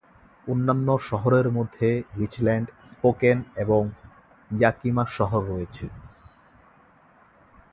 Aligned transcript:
অন্যান্য 0.47 0.87
শহরের 1.09 1.47
মধ্যে 1.51 1.87
রিচল্যান্ড, 2.17 2.67
স্পোকেন 2.85 3.37
এবং 3.55 3.81
ইয়াকিমা 4.51 5.03
শহর 5.17 5.41
রয়েছে। 5.45 5.85